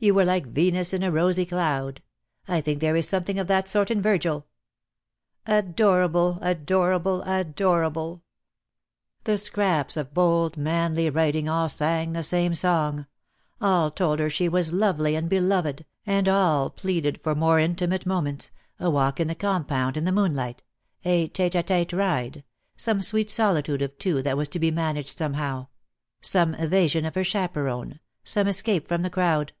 [0.00, 2.02] You were like Venus in a rosy cloud.
[2.46, 4.40] I think there is something of that sort in Virgil."'
[5.46, 5.72] 2 20 DEAD LOVE HAS CHAINS.
[5.72, 8.22] Adorable, adorable, adorable!
[9.22, 13.06] The scraps of bold manly writing all sang the same song:
[13.62, 18.50] all told her she was lovely and beloved, and all pleaded for more intimate moments—
[18.78, 20.62] a walk in the com pound in the moonlight—
[21.06, 22.44] a tete a tete ride—
[22.76, 25.68] some sweet solitude of two that was to be managed some how;
[26.20, 29.54] some evasion of her chaperon, some escape from the crowd.